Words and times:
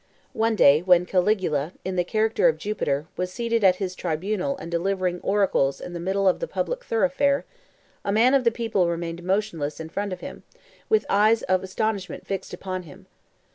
One 0.33 0.55
day, 0.55 0.81
when 0.81 1.05
Caligula, 1.05 1.73
in 1.85 1.95
the 1.95 2.03
character 2.03 2.47
of 2.47 2.57
Jupiter, 2.57 3.05
was 3.17 3.31
seated 3.31 3.63
at 3.63 3.75
his 3.75 3.93
tribunal 3.93 4.57
and 4.57 4.71
delivering 4.71 5.21
oracles 5.21 5.79
in 5.79 5.93
the 5.93 5.99
middle 5.99 6.27
of 6.27 6.39
the 6.39 6.47
public 6.47 6.83
thoroughfare, 6.83 7.45
a 8.03 8.11
man 8.11 8.33
of 8.33 8.43
the 8.43 8.49
people 8.49 8.87
remained 8.89 9.21
motionless 9.21 9.79
in 9.79 9.89
front 9.89 10.11
of 10.11 10.19
him, 10.21 10.41
with 10.89 11.05
eyes 11.07 11.43
of 11.43 11.61
astonishment 11.61 12.25
fixed 12.25 12.51
upon 12.51 12.81
him. 12.81 13.05